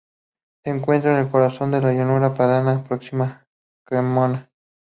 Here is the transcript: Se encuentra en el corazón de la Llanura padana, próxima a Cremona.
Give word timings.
Se 0.63 0.71
encuentra 0.71 1.11
en 1.13 1.23
el 1.27 1.31
corazón 1.31 1.69
de 1.69 1.79
la 1.79 1.93
Llanura 1.93 2.33
padana, 2.33 2.83
próxima 2.83 3.25
a 3.35 3.49
Cremona. 3.85 4.49